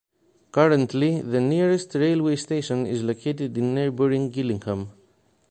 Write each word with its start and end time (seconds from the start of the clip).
Currently 0.51 1.21
the 1.21 1.39
nearest 1.39 1.93
railway 1.93 2.35
station 2.35 2.87
is 2.87 3.03
located 3.03 3.55
in 3.55 3.75
neighbouring 3.75 4.31
Gillingham. 4.31 4.89